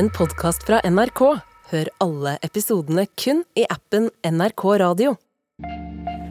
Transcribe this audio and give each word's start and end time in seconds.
en 0.00 0.08
podkast 0.08 0.62
fra 0.64 0.78
NRK. 0.88 1.20
Hør 1.70 1.88
alle 2.00 2.38
episodene 2.46 3.02
kun 3.20 3.42
i 3.58 3.66
appen 3.68 4.06
NRK 4.24 4.62
Radio. 4.80 5.10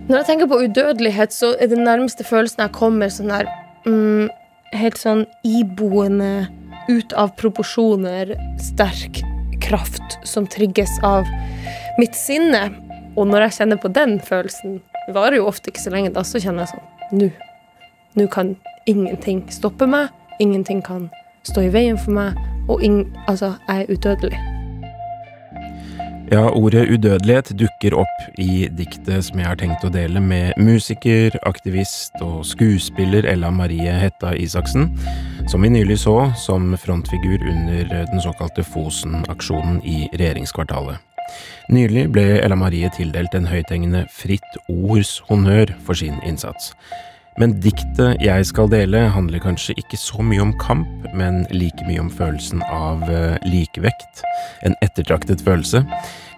Når 0.07 0.15
jeg 0.15 0.25
tenker 0.25 0.49
på 0.49 0.57
udødelighet, 0.63 1.35
så 1.35 1.51
er 1.61 1.69
den 1.69 1.83
nærmeste 1.85 2.25
følelsen 2.25 2.63
jeg 2.63 2.73
kommer 2.79 3.13
sånn 3.13 3.29
der 3.29 3.51
mm, 3.85 4.31
Helt 4.73 4.97
sånn 5.01 5.23
iboende, 5.45 6.47
ut 6.89 7.13
av 7.17 7.35
proporsjoner, 7.37 8.35
sterk 8.61 9.21
kraft 9.61 10.17
som 10.25 10.49
trigges 10.49 10.91
av 11.05 11.29
mitt 12.01 12.17
sinne. 12.17 12.67
Og 13.17 13.29
når 13.29 13.47
jeg 13.47 13.57
kjenner 13.59 13.81
på 13.81 13.93
den 13.93 14.17
følelsen, 14.21 14.79
det 15.05 15.17
varer 15.17 15.43
jo 15.43 15.49
ofte 15.49 15.69
ikke 15.69 15.85
så 15.85 15.93
lenge, 15.93 16.13
da 16.17 16.25
så 16.25 16.41
kjenner 16.41 16.65
jeg 16.65 16.73
sånn 16.73 17.17
Nå. 17.21 17.33
Nå 18.17 18.29
kan 18.33 18.55
ingenting 18.89 19.45
stoppe 19.53 19.89
meg. 19.89 20.09
Ingenting 20.41 20.81
kan 20.85 21.11
stå 21.49 21.65
i 21.65 21.73
veien 21.73 21.97
for 22.01 22.17
meg. 22.17 22.37
Og 22.69 22.81
altså, 23.27 23.53
jeg 23.67 23.81
er 23.81 23.93
udødelig. 23.93 24.39
Ja, 26.31 26.43
ordet 26.53 26.91
udødelighet 26.93 27.47
dukker 27.57 27.95
opp 27.97 28.25
i 28.37 28.67
diktet 28.77 29.25
som 29.25 29.39
jeg 29.41 29.49
har 29.49 29.57
tenkt 29.57 29.81
å 29.81 29.89
dele 29.89 30.21
med 30.21 30.53
musiker, 30.61 31.33
aktivist 31.49 32.13
og 32.21 32.43
skuespiller 32.45 33.25
Ella 33.25 33.49
Marie 33.49 33.95
Hetta 33.97 34.35
Isaksen, 34.37 34.91
som 35.49 35.65
vi 35.65 35.73
nylig 35.73 35.97
så 36.03 36.29
som 36.37 36.75
frontfigur 36.77 37.41
under 37.49 37.89
den 38.11 38.21
såkalte 38.21 38.61
Fosen-aksjonen 38.61 39.81
i 39.81 40.03
regjeringskvartalet. 40.13 41.01
Nylig 41.73 42.05
ble 42.13 42.27
Ella 42.37 42.57
Marie 42.61 42.93
tildelt 42.93 43.33
en 43.33 43.49
høythengende 43.49 44.05
Fritt 44.13 44.61
Ords 44.69 45.17
honnør 45.31 45.73
for 45.81 45.97
sin 45.97 46.21
innsats. 46.21 46.75
Men 47.37 47.53
diktet 47.63 48.19
jeg 48.23 48.47
skal 48.49 48.71
dele, 48.71 49.05
handler 49.13 49.41
kanskje 49.43 49.75
ikke 49.79 49.99
så 49.99 50.23
mye 50.25 50.41
om 50.43 50.53
kamp, 50.59 50.89
men 51.15 51.45
like 51.53 51.85
mye 51.87 52.01
om 52.01 52.09
følelsen 52.11 52.63
av 52.73 53.05
eh, 53.07 53.37
likevekt. 53.45 54.23
En 54.67 54.75
ettertraktet 54.83 55.43
følelse. 55.45 55.83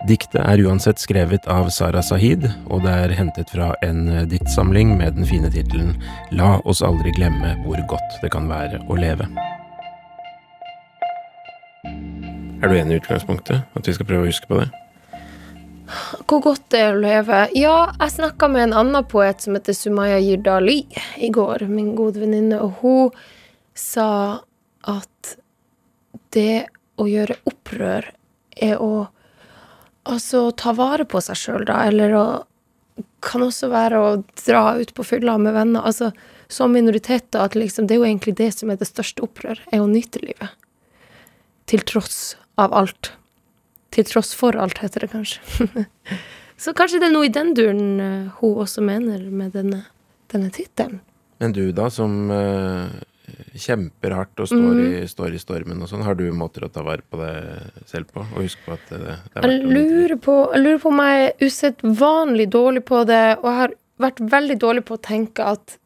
Diktet 0.09 0.41
er 0.44 0.62
uansett 0.66 1.02
skrevet 1.02 1.48
av 1.49 1.71
Sara 1.74 2.04
Sahid, 2.05 2.48
og 2.68 2.84
det 2.85 2.93
er 3.05 3.15
hentet 3.18 3.54
fra 3.54 3.71
en 3.85 4.07
eh, 4.10 4.27
diktsamling 4.30 4.93
med 4.99 5.18
den 5.18 5.30
fine 5.30 5.49
tittelen 5.54 5.96
La 6.35 6.57
oss 6.70 6.84
aldri 6.85 7.13
glemme 7.18 7.55
hvor 7.65 7.82
godt 7.90 8.21
det 8.21 8.34
kan 8.35 8.52
være 8.52 8.84
å 8.90 8.99
leve. 8.99 9.30
Er 12.62 12.70
du 12.70 12.77
enig 12.77 12.99
i 12.99 13.02
utgangspunktet? 13.02 13.65
At 13.74 13.87
vi 13.87 13.98
skal 13.98 14.05
prøve 14.05 14.27
å 14.27 14.30
huske 14.30 14.49
på 14.49 14.62
det? 14.62 14.70
Hvor 16.27 16.41
godt 16.43 16.70
det 16.73 16.81
er 16.85 16.93
å 16.95 17.01
leve. 17.01 17.41
Ja, 17.57 17.75
jeg 17.99 18.13
snakka 18.15 18.47
med 18.51 18.70
en 18.70 18.77
annen 18.81 19.07
poet 19.11 19.43
som 19.43 19.57
heter 19.57 19.75
Sumaya 19.75 20.20
Jirdali 20.21 20.85
i 21.20 21.31
går, 21.34 21.65
min 21.67 21.93
gode 21.97 22.23
venninne, 22.23 22.61
og 22.63 22.79
hun 22.81 23.09
sa 23.77 24.41
at 24.87 25.34
det 26.35 26.67
å 27.01 27.07
gjøre 27.09 27.39
opprør 27.49 28.07
er 28.62 28.79
å 28.79 29.09
altså 30.07 30.47
ta 30.57 30.73
vare 30.77 31.05
på 31.05 31.21
seg 31.23 31.37
sjøl, 31.37 31.65
da, 31.67 31.84
eller 31.89 32.15
å 32.17 32.25
kan 33.21 33.43
også 33.45 33.69
være 33.71 33.99
å 34.01 34.09
dra 34.41 34.75
ut 34.81 34.93
på 34.97 35.05
fylla 35.05 35.37
med 35.41 35.55
venner. 35.55 35.85
Altså, 35.85 36.12
som 36.51 36.73
minoriteter, 36.73 37.39
at 37.39 37.55
liksom, 37.55 37.87
det 37.87 37.95
er 37.95 38.01
jo 38.01 38.09
egentlig 38.09 38.35
det 38.39 38.49
som 38.55 38.71
er 38.71 38.79
det 38.81 38.89
største 38.89 39.23
opprør, 39.25 39.62
er 39.71 39.84
å 39.84 39.89
nyte 39.89 40.21
livet. 40.23 40.51
Til 41.69 41.85
tross 41.87 42.35
av 42.59 42.73
alt. 42.75 43.13
Til 43.91 44.07
tross 44.07 44.31
for 44.37 44.55
alt, 44.55 44.79
heter 44.84 45.05
det 45.05 45.11
kanskje. 45.11 45.85
Så 46.61 46.75
kanskje 46.77 47.01
det 47.01 47.09
er 47.09 47.15
noe 47.15 47.27
i 47.27 47.34
den 47.34 47.55
duren 47.57 47.85
uh, 47.99 48.41
hun 48.41 48.59
også 48.63 48.84
mener 48.85 49.23
med 49.34 49.55
denne, 49.57 49.81
denne 50.31 50.51
tittelen. 50.53 51.01
Men 51.41 51.55
du, 51.57 51.63
da, 51.73 51.87
som 51.89 52.29
uh, 52.29 52.91
kjemper 53.57 54.13
hardt 54.15 54.43
og 54.43 54.49
står, 54.51 54.77
mm. 54.77 54.84
i, 54.85 55.01
står, 55.09 55.35
i, 55.35 55.41
stormen 55.41 55.81
og 55.81 55.89
sånn, 55.89 56.03
har 56.05 56.17
du 56.19 56.27
måter 56.37 56.67
å 56.67 56.71
ta 56.71 56.84
vare 56.85 57.01
på 57.01 57.19
det 57.19 57.34
selv 57.89 58.12
på? 58.13 58.23
Og 58.23 58.45
huske 58.45 58.63
på 58.67 58.75
at 58.77 58.93
det, 58.93 59.17
det 59.34 59.41
er 59.41 59.49
jeg 59.49 59.65
lurer, 59.65 60.15
på, 60.21 60.37
jeg 60.53 60.63
lurer 60.65 60.81
på 60.84 60.91
om 60.93 61.03
jeg 61.03 61.25
er 61.25 61.45
usedvanlig 61.47 62.47
dårlig 62.53 62.85
på 62.87 63.03
det, 63.09 63.25
og 63.41 63.49
jeg 63.49 63.59
har 63.63 63.75
vært 64.06 64.23
veldig 64.38 64.57
dårlig 64.62 64.85
på 64.88 64.97
å 64.97 65.03
tenke 65.09 65.51
at 65.56 65.78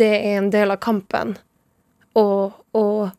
det 0.00 0.12
er 0.16 0.40
en 0.40 0.50
del 0.52 0.72
av 0.72 0.80
kampen. 0.82 1.36
Og, 2.18 2.56
og 2.76 3.12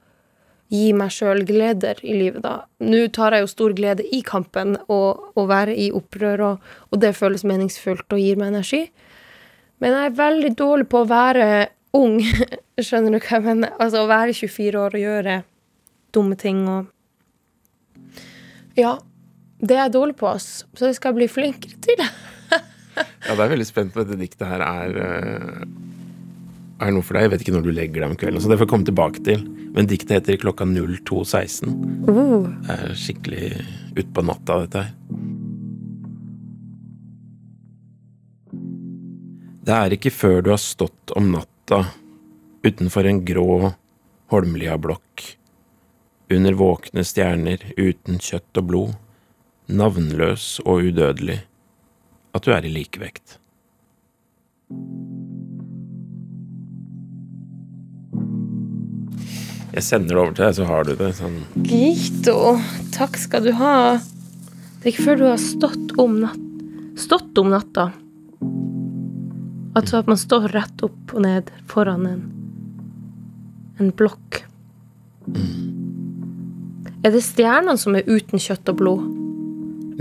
gi 0.72 0.92
meg 0.96 1.12
sjøl 1.12 1.44
gleder 1.48 2.00
i 2.06 2.16
livet, 2.16 2.46
da. 2.46 2.64
Nå 2.84 3.04
tar 3.16 3.36
jeg 3.36 3.44
jo 3.44 3.52
stor 3.52 3.76
glede 3.76 4.06
i 4.16 4.22
kampen 4.24 4.78
og 4.88 5.36
å 5.36 5.46
være 5.50 5.76
i 5.76 5.90
opprør, 5.96 6.46
og, 6.48 6.72
og, 6.90 7.02
det 7.04 7.12
føles 7.18 7.44
meningsfullt 7.48 8.08
og 8.16 8.22
gir 8.22 8.40
meg 8.40 8.54
energi. 8.54 8.86
Men 9.84 9.98
jeg 9.98 10.12
er 10.12 10.18
veldig 10.22 10.54
dårlig 10.60 10.88
på 10.92 11.04
å 11.04 11.10
være 11.10 11.46
ung, 11.98 12.20
skjønner 12.88 13.18
du 13.18 13.20
hva 13.20 13.38
jeg 13.38 13.48
mener? 13.50 13.76
Altså 13.84 14.06
å 14.06 14.10
være 14.12 14.36
24 14.38 14.82
år 14.86 14.96
og 14.96 15.06
gjøre 15.06 15.38
dumme 16.16 16.40
ting 16.40 16.66
og 16.72 16.92
Ja. 18.80 18.98
Det 19.62 19.76
er 19.76 19.84
jeg 19.84 19.94
dårlig 19.94 20.16
på, 20.18 20.26
ass. 20.26 20.64
Så 20.74 20.88
det 20.88 20.96
skal 20.98 21.12
jeg 21.12 21.20
bli 21.20 21.26
flinkere 21.30 21.76
til. 21.86 22.00
ja, 23.28 23.36
det 23.36 23.44
er 23.44 23.52
veldig 23.52 23.68
spent 23.68 23.92
på 23.94 24.02
dette 24.02 24.18
diktet 24.18 24.48
her 24.50 24.64
er 24.66 24.96
er 26.82 26.94
noe 26.94 27.06
for 27.06 27.18
deg. 27.18 27.26
Jeg 27.26 27.34
vet 27.34 27.44
ikke 27.46 27.56
når 27.56 27.66
du 27.66 27.74
legger 27.76 28.04
deg 28.04 28.10
om 28.10 28.18
kvelden, 28.20 28.42
så 28.44 28.52
det 28.52 28.58
får 28.60 28.68
jeg 28.68 28.74
komme 28.74 28.88
tilbake 28.90 29.24
til. 29.26 29.44
Men 29.76 29.90
diktet 29.90 30.16
heter 30.18 30.40
klokka 30.42 30.68
02.16. 30.68 31.76
Uh. 32.08 32.50
Det 32.66 32.78
er 32.78 32.98
skikkelig 32.98 33.52
utpå 34.02 34.26
natta, 34.28 34.64
dette 34.66 34.86
her. 34.86 34.96
Det 39.62 39.78
er 39.78 39.94
ikke 39.94 40.12
før 40.14 40.40
du 40.42 40.50
har 40.56 40.62
stått 40.62 41.14
om 41.16 41.30
natta 41.36 41.84
utenfor 42.66 43.06
en 43.08 43.22
grå 43.26 43.72
Holmlia-blokk, 44.32 45.24
under 46.32 46.56
våkne 46.58 47.04
stjerner 47.06 47.64
uten 47.78 48.20
kjøtt 48.24 48.62
og 48.62 48.68
blod, 48.70 48.94
navnløs 49.68 50.62
og 50.66 50.88
udødelig, 50.88 51.42
at 52.32 52.48
du 52.48 52.54
er 52.56 52.66
i 52.66 52.72
likevekt. 52.72 53.38
Jeg 59.72 59.86
sender 59.88 60.16
det 60.16 60.20
over 60.20 60.34
til 60.36 60.46
deg, 60.46 60.56
så 60.58 60.68
har 60.68 60.88
du 60.88 60.94
det. 61.00 61.10
Sånn. 61.16 61.38
Gito, 61.68 62.38
takk 62.96 63.16
skal 63.20 63.46
du 63.48 63.54
ha. 63.56 63.76
Det 64.82 64.90
er 64.90 64.92
ikke 64.92 65.08
før 65.08 65.22
du 65.22 65.26
har 65.30 65.40
stått 65.40 65.94
om, 66.02 66.18
natt, 66.26 66.46
stått 67.00 67.40
om 67.40 67.52
natta. 67.54 67.92
Altså 69.78 70.02
at 70.02 70.12
man 70.12 70.20
står 70.20 70.50
rett 70.52 70.84
opp 70.84 71.16
og 71.16 71.24
ned 71.24 71.54
foran 71.72 72.04
en, 72.10 72.24
en 73.80 73.94
blokk. 73.96 74.42
Mm. 75.30 75.72
Er 77.02 77.16
det 77.16 77.24
stjernene 77.26 77.80
som 77.80 77.96
er 77.96 78.10
uten 78.10 78.42
kjøtt 78.42 78.68
og 78.74 78.82
blod? 78.82 79.21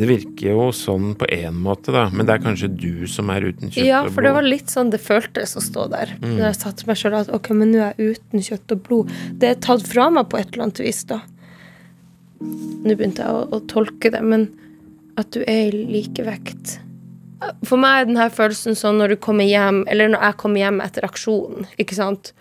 Det 0.01 0.07
virker 0.09 0.55
jo 0.55 0.69
sånn 0.73 1.11
på 1.21 1.27
én 1.29 1.57
måte, 1.61 1.93
da, 1.93 2.07
men 2.09 2.25
det 2.25 2.39
er 2.39 2.45
kanskje 2.45 2.71
du 2.73 3.07
som 3.11 3.29
er 3.35 3.45
uten 3.45 3.69
kjøtt 3.69 3.85
ja, 3.85 3.99
og 4.01 4.07
blod? 4.07 4.09
Ja, 4.09 4.15
for 4.15 4.25
det 4.25 4.33
var 4.39 4.47
litt 4.47 4.73
sånn 4.73 4.93
det 4.95 5.01
føltes 5.05 5.53
å 5.59 5.65
stå 5.65 5.89
der. 5.93 6.15
Mm. 6.23 6.39
Når 6.39 6.45
jeg 6.47 6.59
satte 6.61 6.89
meg 6.89 7.01
sjøl 7.01 7.17
at 7.19 7.33
ok, 7.37 7.51
men 7.59 7.75
nå 7.75 7.83
er 7.85 7.99
jeg 7.99 8.17
uten 8.17 8.47
kjøtt 8.47 8.75
og 8.77 8.83
blod. 8.87 9.13
Det 9.43 9.51
er 9.51 9.59
tatt 9.67 9.85
fra 9.85 10.07
meg 10.15 10.31
på 10.33 10.41
et 10.41 10.49
eller 10.49 10.69
annet 10.69 10.81
vis, 10.87 11.03
da. 11.11 11.21
Nå 12.41 12.95
begynte 12.95 13.27
jeg 13.27 13.37
å, 13.37 13.43
å 13.53 13.61
tolke 13.69 14.13
det, 14.15 14.23
men 14.25 14.49
at 15.21 15.29
du 15.35 15.43
er 15.45 15.75
i 15.75 15.83
likevekt 15.91 16.79
For 17.69 17.77
meg 17.81 17.99
er 17.99 18.07
denne 18.09 18.29
følelsen 18.33 18.79
sånn 18.79 19.01
når 19.03 19.15
du 19.15 19.21
kommer 19.21 19.45
hjem, 19.49 19.83
eller 19.91 20.09
når 20.13 20.25
jeg 20.31 20.39
kommer 20.41 20.63
hjem 20.63 20.81
etter 20.85 21.05
aksjonen, 21.05 21.69
ikke 21.81 21.99
sant, 21.99 22.33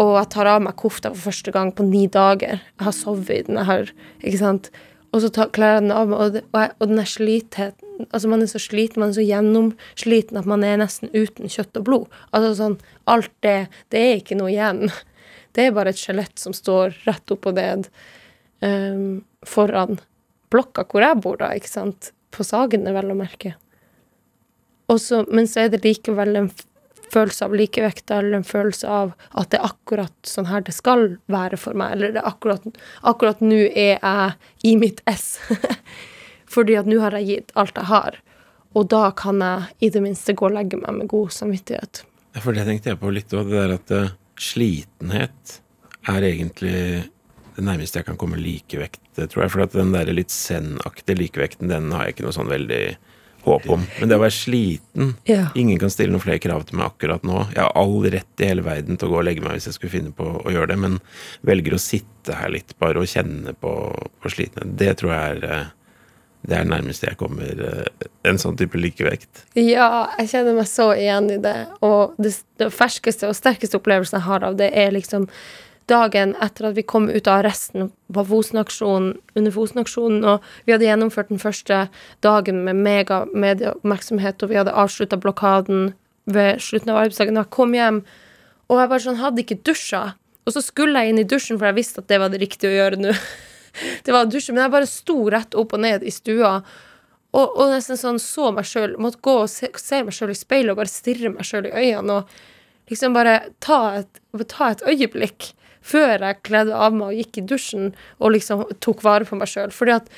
og 0.00 0.14
jeg 0.16 0.30
tar 0.32 0.48
av 0.48 0.62
meg 0.64 0.78
kofta 0.80 1.10
for 1.12 1.30
første 1.30 1.52
gang 1.54 1.74
på 1.76 1.84
ni 1.84 2.06
dager. 2.10 2.62
Jeg 2.62 2.86
har 2.86 2.94
sovet 2.96 3.34
i 3.34 3.42
den, 3.48 3.58
jeg 3.60 3.68
har 3.68 3.90
Ikke 4.22 4.40
sant 4.40 4.70
og 5.10 5.22
så 5.24 5.30
klarer 5.50 5.80
jeg 5.80 5.84
den 5.86 5.94
av 5.94 6.10
meg, 6.10 6.20
og, 6.22 6.36
og, 6.54 6.74
og 6.78 6.90
den 6.92 7.02
er 7.02 7.08
slitheten 7.10 7.86
Altså, 8.08 8.30
man 8.32 8.40
er 8.40 8.48
så 8.48 8.56
sliten, 8.62 9.02
man 9.02 9.10
er 9.10 9.18
så 9.18 9.24
gjennomsliten 9.26 10.38
at 10.40 10.46
man 10.48 10.62
er 10.64 10.78
nesten 10.80 11.10
uten 11.12 11.50
kjøtt 11.52 11.76
og 11.76 11.84
blod. 11.84 12.14
Altså 12.32 12.54
sånn 12.56 12.76
Alt 13.10 13.32
det 13.44 13.68
Det 13.92 14.00
er 14.00 14.20
ikke 14.22 14.38
noe 14.40 14.48
igjen. 14.52 14.88
Det 15.54 15.66
er 15.66 15.74
bare 15.76 15.92
et 15.92 16.00
skjelett 16.00 16.38
som 16.40 16.54
står 16.56 16.94
rett 17.04 17.34
opp 17.34 17.48
og 17.50 17.58
ned 17.58 17.88
um, 18.62 19.18
foran 19.44 19.98
blokka 20.50 20.84
hvor 20.86 21.02
jeg 21.02 21.18
bor, 21.24 21.40
da, 21.40 21.50
ikke 21.58 21.70
sant? 21.70 22.12
På 22.30 22.46
Sagene, 22.46 22.94
vel 22.94 23.10
å 23.10 23.18
merke. 23.18 23.56
Også, 24.90 25.24
men 25.30 25.50
så 25.50 25.64
er 25.64 25.72
det 25.74 25.82
likevel 25.84 26.38
en 26.38 26.48
følelse 27.12 27.46
av 27.46 27.56
likevekt 27.58 28.10
eller 28.14 28.38
en 28.38 28.46
følelse 28.46 28.88
av 28.88 29.12
at 29.38 29.50
det 29.52 29.60
er 29.60 29.68
akkurat 29.70 30.14
sånn 30.26 30.48
her 30.50 30.64
det 30.66 30.74
skal 30.76 31.16
være 31.30 31.58
for 31.60 31.78
meg, 31.78 31.96
eller 31.96 32.14
det 32.14 32.22
er 32.22 32.30
akkurat, 32.30 32.66
akkurat 33.06 33.42
nå 33.44 33.60
er 33.68 33.96
jeg 33.96 34.32
i 34.70 34.76
mitt 34.80 35.02
ess. 35.10 35.38
Fordi 36.54 36.76
at 36.80 36.88
nå 36.90 36.98
har 37.02 37.14
jeg 37.18 37.28
gitt 37.28 37.54
alt 37.58 37.78
jeg 37.78 37.90
har, 37.90 38.18
og 38.74 38.90
da 38.90 39.08
kan 39.16 39.42
jeg 39.42 39.88
i 39.88 39.92
det 39.94 40.02
minste 40.04 40.34
gå 40.38 40.48
og 40.48 40.56
legge 40.56 40.78
meg 40.80 40.96
med 40.98 41.10
god 41.10 41.34
samvittighet. 41.34 42.04
For 42.38 42.54
det 42.54 42.66
tenkte 42.68 42.92
jeg 42.92 43.00
på 43.00 43.10
litt 43.14 43.32
òg, 43.34 43.50
det 43.50 43.58
der 43.58 43.74
at 43.74 43.94
uh, 43.94 44.12
slitenhet 44.40 45.56
er 46.10 46.26
egentlig 46.26 46.76
det 47.56 47.64
nærmeste 47.66 48.00
jeg 48.00 48.06
kan 48.08 48.18
komme 48.20 48.38
likevekt, 48.40 49.02
tror 49.18 49.44
jeg. 49.44 49.52
For 49.52 49.72
den 49.74 49.94
der 49.94 50.12
litt 50.14 50.32
zen-aktige 50.32 51.18
likevekten, 51.18 51.70
den 51.70 51.90
har 51.92 52.06
jeg 52.06 52.16
ikke 52.16 52.28
noe 52.28 52.36
sånn 52.36 52.52
veldig 52.52 52.84
håp 53.44 53.66
om. 53.72 53.84
Men 53.98 54.10
det 54.10 54.18
å 54.18 54.22
være 54.22 54.36
sliten 54.36 55.14
Ja. 55.28 55.48
Ingen 55.58 55.78
kan 55.80 55.92
stille 55.92 56.12
noen 56.12 56.24
flere 56.24 56.42
krav 56.42 56.66
til 56.68 56.78
meg 56.80 56.90
akkurat 56.92 57.24
nå. 57.26 57.42
Jeg 57.54 57.62
har 57.62 57.74
all 57.78 57.98
rett 58.12 58.42
i 58.44 58.48
hele 58.50 58.64
verden 58.66 58.98
til 59.00 59.08
å 59.08 59.14
gå 59.14 59.20
og 59.22 59.26
legge 59.28 59.44
meg 59.44 59.58
hvis 59.58 59.70
jeg 59.70 59.78
skulle 59.78 59.94
finne 59.94 60.14
på 60.16 60.26
å 60.40 60.52
gjøre 60.52 60.72
det, 60.72 60.78
men 60.82 60.98
velger 61.46 61.76
å 61.76 61.82
sitte 61.82 62.36
her 62.36 62.52
litt 62.52 62.76
bare 62.82 63.02
og 63.02 63.10
kjenne 63.10 63.54
på, 63.56 63.74
på 64.20 64.32
slitenhet. 64.32 64.76
Det 64.80 64.96
tror 65.00 65.14
jeg 65.14 65.36
er 65.36 65.46
eh, 65.50 65.68
det 66.48 66.56
er 66.56 66.68
nærmest 66.68 67.04
jeg 67.04 67.18
kommer 67.20 67.58
eh, 67.66 68.06
en 68.28 68.38
sånn 68.40 68.56
type 68.56 68.78
likevekt. 68.80 69.44
Ja, 69.58 70.08
jeg 70.20 70.30
kjenner 70.32 70.56
meg 70.56 70.68
så 70.70 70.90
igjen 70.96 71.28
i 71.34 71.40
det. 71.42 71.56
Og 71.84 72.16
det, 72.20 72.32
det 72.60 72.70
ferskeste 72.72 73.28
og 73.28 73.36
sterkeste 73.36 73.76
opplevelsen 73.80 74.20
jeg 74.20 74.28
har 74.28 74.46
av 74.48 74.56
det, 74.60 74.70
er 74.72 74.94
liksom 74.96 75.28
dagen 75.90 76.36
etter 76.42 76.70
at 76.70 76.76
vi 76.78 76.84
kom 76.86 77.08
ut 77.10 77.26
av 77.26 77.40
arresten 77.40 77.90
på 78.14 78.24
Fosen-aksjonen, 78.28 79.16
under 79.38 79.54
Fosen-aksjonen, 79.54 80.24
og 80.24 80.46
vi 80.64 80.74
hadde 80.74 80.86
gjennomført 80.86 81.32
den 81.32 81.42
første 81.42 81.82
dagen 82.24 82.62
med 82.66 82.80
mega 82.84 83.24
medieoppmerksomhet, 83.34 84.42
og 84.42 84.52
vi 84.52 84.60
hadde 84.60 84.74
avslutta 84.74 85.18
blokaden 85.20 85.92
ved 86.30 86.62
slutten 86.62 86.92
av 86.92 87.02
arbeidsdagen. 87.04 87.38
og 87.38 87.46
jeg 87.46 87.56
kom 87.56 87.74
hjem, 87.74 88.02
og 88.70 88.78
jeg 88.80 88.92
bare 88.92 89.04
sånn 89.06 89.22
hadde 89.22 89.42
ikke 89.42 89.62
dusja. 89.66 90.02
Og 90.46 90.54
så 90.54 90.62
skulle 90.64 91.02
jeg 91.02 91.12
inn 91.12 91.22
i 91.22 91.28
dusjen, 91.28 91.58
for 91.58 91.70
jeg 91.70 91.78
visste 91.80 92.02
at 92.02 92.08
det 92.10 92.20
var 92.22 92.30
det 92.32 92.40
riktige 92.42 92.70
å 92.70 92.78
gjøre 92.78 93.00
nå. 93.00 93.16
det 94.04 94.14
var 94.14 94.26
å 94.26 94.30
dusje, 94.30 94.54
men 94.54 94.64
jeg 94.64 94.74
bare 94.76 94.90
sto 94.90 95.18
rett 95.32 95.58
opp 95.58 95.74
og 95.76 95.82
ned 95.84 96.06
i 96.06 96.14
stua. 96.14 96.60
Og, 97.30 97.46
og 97.46 97.70
nesten 97.70 97.98
sånn 97.98 98.18
så 98.22 98.50
meg 98.54 98.66
sjøl, 98.66 98.96
måtte 98.98 99.22
gå 99.22 99.36
og 99.44 99.50
se, 99.50 99.70
se 99.78 100.02
meg 100.06 100.14
sjøl 100.16 100.32
i 100.32 100.38
speilet 100.38 100.72
og 100.72 100.80
bare 100.80 100.90
stirre 100.90 101.30
meg 101.34 101.46
sjøl 101.46 101.68
i 101.68 101.74
øynene. 101.74 102.20
Og 102.20 102.90
liksom 102.90 103.14
bare 103.14 103.36
ta 103.62 103.80
et, 104.00 104.22
ta 104.50 104.72
et 104.72 104.82
øyeblikk 104.90 105.52
før 105.80 106.26
jeg 106.26 106.42
kledde 106.46 106.76
av 106.76 106.94
meg 106.96 107.12
og 107.12 107.22
gikk 107.22 107.40
i 107.40 107.46
dusjen 107.52 107.90
og 108.18 108.34
liksom 108.36 108.66
tok 108.84 109.04
vare 109.06 109.28
på 109.28 109.38
meg 109.40 109.50
sjøl. 109.50 109.72
Fordi 109.74 109.96
at 109.96 110.10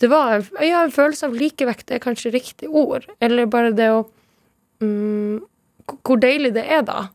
det 0.00 0.08
var 0.08 0.46
ja, 0.64 0.82
en 0.82 0.94
følelse 0.94 1.28
av 1.28 1.36
likevekt, 1.36 1.86
det 1.88 1.98
er 1.98 2.04
kanskje 2.04 2.32
riktig 2.32 2.68
ord. 2.68 3.08
Eller 3.20 3.48
bare 3.50 3.72
det 3.76 3.90
å 3.92 4.04
mm, 4.80 5.40
Hvor 6.06 6.20
deilig 6.22 6.54
det 6.54 6.64
er, 6.70 6.84
da, 6.86 7.08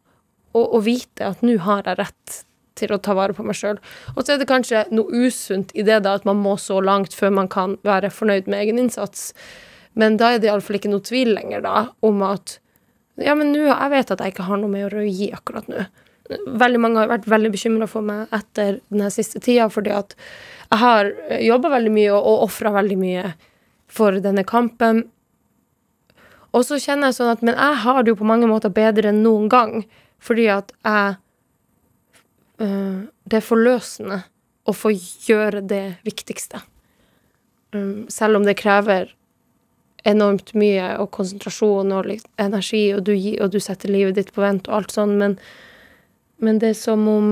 å, 0.55 0.81
vite 0.83 1.31
at 1.31 1.41
nå 1.45 1.57
har 1.63 1.85
jeg 1.85 1.99
rett 1.99 2.41
til 2.75 2.91
å 2.91 2.99
ta 2.99 3.15
vare 3.15 3.33
på 3.35 3.43
meg 3.47 3.55
sjøl. 3.57 3.79
Og 4.15 4.23
så 4.23 4.35
er 4.35 4.41
det 4.41 4.49
kanskje 4.49 4.83
noe 4.91 5.25
usunt 5.25 5.71
i 5.73 5.85
det 5.87 6.01
da 6.03 6.17
at 6.19 6.27
man 6.27 6.41
må 6.43 6.57
så 6.59 6.81
langt 6.83 7.15
før 7.15 7.31
man 7.37 7.49
kan 7.51 7.77
være 7.87 8.11
fornøyd 8.11 8.49
med 8.51 8.65
egen 8.65 8.81
innsats. 8.83 9.31
Men 9.95 10.19
da 10.19 10.33
er 10.33 10.43
det 10.43 10.49
iallfall 10.51 10.77
ikke 10.81 10.91
noe 10.91 11.05
tvil 11.05 11.31
lenger 11.37 11.63
da 11.63 11.75
om 12.05 12.23
at 12.27 12.59
ja, 13.23 13.31
men 13.31 13.53
nå, 13.53 13.63
jeg 13.69 13.91
vet 13.93 14.11
at 14.11 14.21
jeg 14.21 14.33
ikke 14.33 14.47
har 14.49 14.59
noe 14.59 14.71
mer 14.71 14.91
å 14.91 15.05
gi 15.07 15.29
akkurat 15.35 15.69
nå. 15.71 15.85
Veldig 16.29 16.79
mange 16.81 17.01
har 17.01 17.11
vært 17.11 17.27
veldig 17.29 17.51
bekymra 17.53 17.87
for 17.89 18.05
meg 18.05 18.31
etter 18.33 18.79
denne 18.89 19.11
siste 19.13 19.41
tida, 19.43 19.67
fordi 19.69 19.93
at 19.93 20.15
jeg 20.71 20.81
har 20.81 21.11
jobba 21.45 21.75
veldig 21.75 21.91
mye 21.93 22.13
og, 22.13 22.23
og 22.31 22.47
ofra 22.47 22.71
veldig 22.73 22.97
mye 22.97 23.25
for 23.91 24.17
denne 24.23 24.45
kampen. 24.47 25.03
Og 26.55 26.63
så 26.65 26.79
kjenner 26.81 27.11
jeg 27.11 27.19
sånn 27.19 27.33
at 27.33 27.43
Men 27.45 27.57
jeg 27.59 27.81
har 27.83 28.01
det 28.01 28.13
jo 28.13 28.21
på 28.21 28.27
mange 28.27 28.49
måter 28.49 28.73
bedre 28.73 29.11
enn 29.11 29.21
noen 29.25 29.49
gang, 29.51 29.83
fordi 30.23 30.47
at 30.49 30.71
jeg 30.87 31.17
øh, 32.63 33.03
Det 33.25 33.37
er 33.41 33.45
forløsende 33.45 34.23
å 34.65 34.73
få 34.73 34.89
gjøre 34.95 35.61
det 35.61 35.99
viktigste. 36.07 36.63
Um, 37.75 38.07
selv 38.09 38.39
om 38.39 38.47
det 38.47 38.57
krever 38.57 39.11
enormt 40.05 40.55
mye 40.57 40.87
og 41.01 41.11
konsentrasjon 41.13 41.93
og 41.93 42.09
energi, 42.41 42.81
og 42.95 43.03
du, 43.05 43.13
og 43.13 43.51
du 43.53 43.59
setter 43.61 43.93
livet 43.93 44.17
ditt 44.17 44.31
på 44.33 44.41
vent 44.41 44.69
og 44.69 44.79
alt 44.79 44.95
sånn, 44.95 45.13
men, 45.21 45.35
men 46.43 46.59
det 46.59 46.73
er 46.73 46.79
som 46.79 47.07
om 47.07 47.29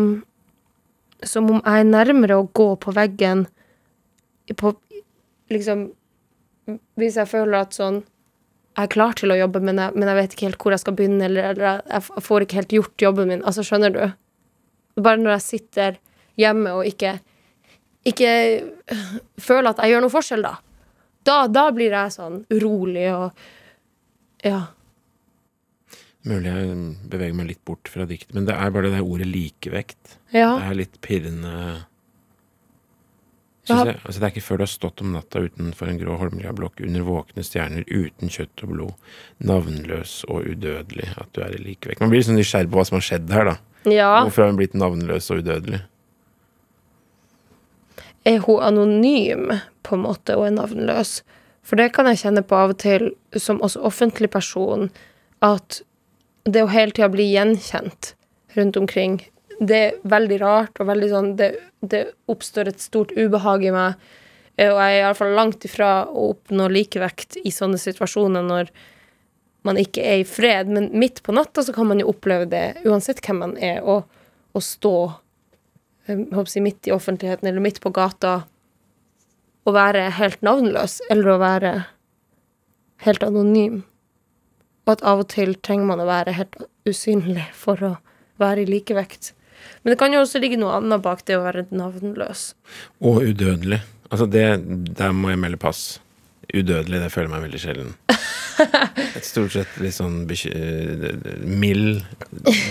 Som 1.24 1.50
om 1.52 1.60
jeg 1.60 1.84
er 1.84 1.90
nærmere 1.90 2.38
å 2.40 2.48
gå 2.54 2.74
på 2.76 2.94
veggen 2.96 3.46
på 4.60 4.74
Liksom 5.52 5.92
Hvis 7.00 7.20
jeg 7.20 7.32
føler 7.32 7.60
at 7.64 7.76
sånn 7.76 8.02
Jeg 8.74 8.88
er 8.88 8.94
klar 8.96 9.14
til 9.20 9.32
å 9.32 9.38
jobbe, 9.38 9.62
men 9.62 9.78
jeg, 9.78 9.94
men 9.96 10.10
jeg 10.10 10.20
vet 10.20 10.34
ikke 10.34 10.48
helt 10.48 10.64
hvor 10.64 10.74
jeg 10.74 10.82
skal 10.82 10.96
begynne, 10.98 11.28
eller, 11.28 11.52
eller 11.52 11.84
jeg, 11.86 12.24
får 12.26 12.46
ikke 12.46 12.58
helt 12.58 12.74
gjort 12.74 13.04
jobben 13.06 13.30
min. 13.30 13.44
Altså, 13.46 13.62
skjønner 13.68 13.94
du? 13.94 14.00
Bare 14.98 15.22
når 15.22 15.36
jeg 15.36 15.44
sitter 15.46 16.00
hjemme 16.42 16.74
og 16.74 16.88
ikke 16.90 17.20
ikke 18.10 18.32
føler 19.40 19.72
at 19.72 19.82
jeg 19.84 19.94
gjør 19.94 20.04
noe 20.04 20.12
forskjell, 20.12 20.44
da. 20.44 20.56
Da, 21.24 21.36
da 21.48 21.68
blir 21.76 21.94
jeg 21.96 22.16
sånn 22.18 22.42
urolig 22.52 23.10
og 23.14 23.44
Ja. 24.44 24.64
Mulig 26.24 26.52
jeg 26.52 26.76
beveger 27.12 27.36
meg 27.36 27.50
litt 27.50 27.64
bort 27.68 27.90
fra 27.92 28.06
diktet, 28.08 28.32
men 28.36 28.46
det 28.48 28.56
er 28.56 28.70
bare 28.72 28.88
det 28.88 28.94
der 28.96 29.08
ordet 29.08 29.28
likevekt. 29.28 30.20
Ja. 30.32 30.54
Det 30.56 30.70
er 30.70 30.80
litt 30.80 31.02
pirrende 31.04 31.56
Ja. 33.64 33.78
Jeg, 33.88 33.96
altså 34.04 34.20
Det 34.20 34.26
er 34.28 34.32
ikke 34.34 34.44
før 34.44 34.58
du 34.60 34.64
har 34.66 34.72
stått 34.72 35.02
om 35.02 35.14
natta 35.16 35.40
utenfor 35.40 35.88
en 35.88 36.00
grå 36.02 36.18
Holmlia-blokk 36.20 36.82
under 36.84 37.06
våkne 37.08 37.46
stjerner 37.48 37.86
uten 37.88 38.28
kjøtt 38.28 38.64
og 38.66 38.74
blod, 38.74 39.14
navnløs 39.40 40.26
og 40.28 40.50
udødelig, 40.52 41.08
at 41.16 41.30
du 41.32 41.40
er 41.46 41.56
i 41.56 41.62
likevekt. 41.64 42.02
Man 42.04 42.12
blir 42.12 42.20
liksom 42.20 42.36
nysgjerrig 42.36 42.72
på 42.74 42.80
hva 42.80 42.84
som 42.90 42.98
har 43.00 43.06
skjedd 43.08 43.32
her, 43.32 43.52
da. 43.54 43.56
ja. 43.88 44.10
Hvorfor 44.26 44.44
har 44.44 44.52
hun 44.52 44.60
blitt 44.60 44.76
navnløs 44.76 45.32
og 45.32 45.40
udødelig? 45.44 45.80
Er 48.28 48.44
hun 48.44 48.64
anonym, 48.64 49.48
på 49.84 49.96
en 49.96 50.04
måte, 50.10 50.36
og 50.36 50.48
er 50.48 50.58
navnløs? 50.60 51.22
For 51.64 51.80
det 51.80 51.94
kan 51.96 52.08
jeg 52.12 52.20
kjenne 52.20 52.44
på 52.44 52.60
av 52.60 52.76
og 52.76 52.80
til, 52.84 53.14
som 53.40 53.64
også 53.64 53.80
offentlig 53.88 54.30
person, 54.32 54.90
at 55.44 55.82
det 56.46 56.64
å 56.64 56.72
hele 56.72 56.92
tida 56.92 57.10
bli 57.12 57.30
gjenkjent 57.32 58.14
rundt 58.58 58.78
omkring, 58.78 59.22
det 59.60 59.78
er 59.80 60.00
veldig 60.10 60.40
rart, 60.42 60.80
og 60.82 60.90
veldig 60.90 61.10
sånn 61.12 61.30
Det, 61.40 61.52
det 61.80 62.04
oppstår 62.28 62.72
et 62.72 62.82
stort 62.82 63.14
ubehag 63.16 63.64
i 63.64 63.72
meg. 63.72 63.96
eh, 64.58 64.70
Og 64.72 64.80
jeg 64.82 64.98
er 64.98 65.04
iallfall 65.04 65.36
langt 65.38 65.66
ifra 65.66 66.06
å 66.10 66.34
oppnå 66.34 66.68
likevekt 66.70 67.38
i 67.44 67.52
sånne 67.52 67.78
situasjoner 67.78 68.44
når 68.44 68.72
man 69.64 69.78
ikke 69.80 70.04
er 70.04 70.22
i 70.22 70.28
fred. 70.28 70.68
Men 70.68 70.90
midt 70.92 71.24
på 71.24 71.32
natta 71.32 71.64
så 71.64 71.74
kan 71.74 71.88
man 71.88 72.02
jo 72.02 72.12
oppleve 72.12 72.50
det, 72.50 72.84
uansett 72.84 73.22
hvem 73.24 73.40
man 73.40 73.58
er, 73.58 73.80
å, 73.82 74.02
å 74.54 74.60
stå 74.60 74.98
jeg 76.04 76.26
håper 76.34 76.50
å 76.50 76.52
si, 76.52 76.60
midt 76.60 76.90
i 76.90 76.92
offentligheten 76.92 77.48
eller 77.48 77.64
midt 77.64 77.80
på 77.84 77.94
gata 77.96 78.42
og 79.64 79.76
være 79.78 80.10
helt 80.18 80.42
navnløs 80.44 81.00
eller 81.08 81.30
å 81.32 81.40
være 81.40 81.72
helt 83.06 83.24
anonym. 83.24 83.84
Og 84.84 84.98
at 84.98 85.06
av 85.08 85.24
og 85.24 85.30
til 85.32 85.56
trenger 85.64 85.88
man 85.88 86.04
å 86.04 86.10
være 86.10 86.36
helt 86.36 86.58
usynlig 86.90 87.46
for 87.56 87.80
å 87.84 87.94
være 88.42 88.66
i 88.66 88.70
likevekt. 88.70 89.32
Men 89.84 89.94
det 89.94 90.00
kan 90.00 90.14
jo 90.16 90.24
også 90.24 90.42
ligge 90.44 90.60
noe 90.60 90.76
annet 90.76 91.04
bak 91.04 91.24
det 91.28 91.38
å 91.38 91.44
være 91.46 91.68
navnløs. 91.72 92.52
Og 93.04 93.24
udødelig. 93.30 93.80
Altså 94.10 94.28
det, 94.30 94.46
Der 94.98 95.14
må 95.16 95.32
jeg 95.32 95.40
melde 95.42 95.58
pass. 95.58 96.00
Udødelig, 96.54 97.00
det 97.00 97.12
føler 97.12 97.30
jeg 97.30 97.34
meg 97.34 97.46
veldig 97.48 97.62
sjelden. 97.64 97.94
Et 99.18 99.26
stort 99.26 99.56
sett 99.56 99.80
litt 99.82 99.96
sånn 99.96 100.24
eh, 100.30 101.08
mild 101.48 102.04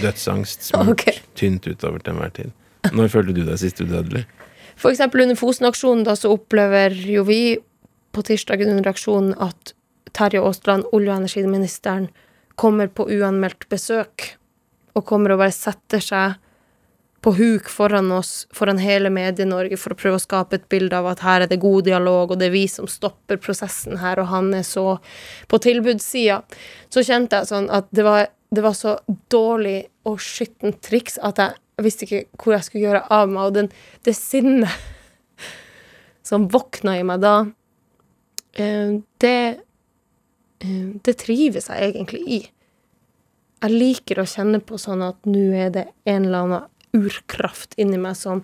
dødsangst. 0.05 0.63
Smurt 0.71 0.95
okay. 0.95 1.19
tynt 1.39 1.67
utover 1.67 2.03
til 2.03 2.15
enhver 2.15 2.35
tid. 2.37 2.53
Når 2.93 3.13
følte 3.15 3.35
du 3.35 3.45
deg 3.47 3.59
sist 3.63 3.81
udødelig? 3.83 4.25
For 4.77 4.93
eksempel 4.93 5.25
under 5.25 5.39
Fosen-aksjonen 5.39 6.05
da 6.07 6.17
så 6.19 6.33
opplever 6.35 6.95
jo 6.95 7.25
vi 7.29 7.43
på 8.13 8.25
tirsdagen 8.27 8.73
under 8.73 8.91
aksjonen 8.93 9.35
at 9.41 9.75
Terje 10.17 10.43
Aasland, 10.43 10.87
olje- 10.93 11.13
og 11.13 11.23
energiministeren, 11.23 12.09
kommer 12.61 12.89
på 12.93 13.09
uanmeldt 13.09 13.69
besøk. 13.73 14.35
Og 14.95 15.07
kommer 15.09 15.33
og 15.33 15.41
bare 15.41 15.55
setter 15.57 16.03
seg 16.05 16.41
på 17.23 17.31
huk 17.39 17.69
foran 17.71 18.11
oss, 18.13 18.49
foran 18.51 18.81
hele 18.83 19.11
Medie-Norge, 19.15 19.79
for 19.79 19.95
å 19.95 19.99
prøve 19.99 20.19
å 20.19 20.23
skape 20.23 20.59
et 20.59 20.65
bilde 20.73 20.99
av 20.99 21.07
at 21.13 21.23
her 21.23 21.45
er 21.45 21.51
det 21.51 21.61
god 21.63 21.87
dialog, 21.87 22.33
og 22.33 22.41
det 22.41 22.49
er 22.49 22.55
vi 22.57 22.65
som 22.71 22.89
stopper 22.91 23.39
prosessen 23.39 24.01
her, 24.03 24.19
og 24.19 24.27
han 24.33 24.51
er 24.59 24.67
så 24.67 24.97
på 25.49 25.61
tilbudssida. 25.63 26.41
Så 26.91 27.05
kjente 27.07 27.39
jeg 27.39 27.51
sånn 27.53 27.71
at 27.71 27.87
det 27.95 28.07
var, 28.09 28.27
det 28.51 28.67
var 28.67 28.75
så 28.75 28.97
dårlig 29.31 29.85
og 30.09 30.19
skittent 30.19 30.83
triks 30.83 31.21
at 31.23 31.39
jeg 31.39 31.87
visste 31.87 32.09
ikke 32.09 32.25
hvor 32.43 32.57
jeg 32.57 32.67
skulle 32.67 32.89
gjøre 32.89 33.05
av 33.15 33.31
meg, 33.31 33.45
og 33.47 33.55
den, 33.61 33.71
det 34.03 34.19
sinnet 34.19 34.91
som 36.27 36.51
våkna 36.51 36.99
i 36.99 37.07
meg 37.07 37.23
da, 37.23 37.37
eh, 38.59 38.99
det 39.23 39.39
Det 40.63 41.15
trives 41.19 41.69
jeg 41.71 41.93
egentlig 41.93 42.23
i. 42.27 42.41
Jeg 43.63 43.79
liker 43.79 44.21
å 44.23 44.29
kjenne 44.29 44.61
på 44.63 44.79
sånn 44.81 45.03
at 45.07 45.19
nå 45.29 45.51
er 45.55 45.71
det 45.75 45.87
en 46.09 46.27
eller 46.27 46.47
annen 46.47 46.69
urkraft 46.93 47.77
inni 47.81 47.99
meg 48.01 48.19
som 48.19 48.43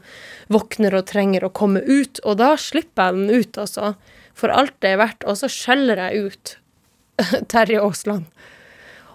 våkner 0.53 0.95
og 0.97 1.09
trenger 1.11 1.45
å 1.45 1.53
komme 1.53 1.83
ut, 1.85 2.21
og 2.25 2.39
da 2.41 2.55
slipper 2.61 3.11
jeg 3.11 3.19
den 3.19 3.43
ut, 3.43 3.59
altså. 3.61 3.93
For 4.39 4.55
alt 4.55 4.77
det 4.83 4.95
er 4.95 5.03
verdt, 5.03 5.27
og 5.29 5.37
så 5.41 5.51
skjeller 5.53 6.01
jeg 6.07 6.31
ut 6.31 6.55
Terje 7.53 7.83
Aasland. 7.83 8.31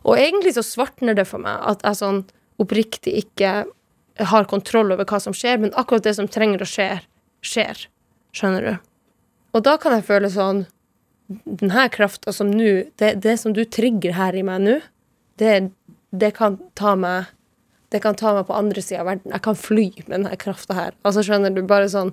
Og 0.04 0.20
egentlig 0.20 0.54
så 0.58 0.66
svartner 0.68 1.16
det 1.18 1.26
for 1.30 1.42
meg 1.42 1.64
at 1.64 1.84
jeg 1.88 2.02
sånn 2.02 2.24
oppriktig 2.62 3.16
ikke 3.24 3.64
har 4.20 4.50
kontroll 4.52 4.92
over 4.94 5.08
hva 5.10 5.20
som 5.24 5.34
skjer, 5.36 5.62
men 5.64 5.74
akkurat 5.80 6.06
det 6.06 6.18
som 6.20 6.30
trenger 6.30 6.62
å 6.62 6.70
skje, 6.70 6.90
skjer. 7.42 7.88
Skjønner 8.36 8.68
du? 8.68 8.74
Og 9.54 9.64
da 9.66 9.78
kan 9.82 9.96
jeg 9.96 10.06
føle 10.06 10.30
sånn 10.34 10.66
Den 11.46 11.74
her 11.74 11.90
krafta 11.94 12.34
som 12.36 12.52
nå 12.52 12.72
det, 13.02 13.16
det 13.24 13.38
som 13.42 13.54
du 13.56 13.64
trigger 13.66 14.16
her 14.18 14.36
i 14.36 14.44
meg 14.46 14.64
nå, 14.64 14.78
det, 15.42 15.54
det 16.12 16.34
kan 16.38 16.60
ta 16.78 16.96
meg 17.00 17.32
Det 17.94 18.02
kan 18.02 18.16
ta 18.18 18.32
meg 18.34 18.48
på 18.50 18.56
andre 18.58 18.82
sida 18.82 19.04
av 19.04 19.10
verden. 19.12 19.30
Jeg 19.30 19.44
kan 19.46 19.58
fly 19.60 19.84
med 20.08 20.14
denne 20.16 20.38
krafta 20.42 20.74
her. 20.74 20.96
Altså, 21.06 21.22
skjønner 21.22 21.54
du? 21.54 21.60
Bare 21.70 21.86
sånn 21.94 22.10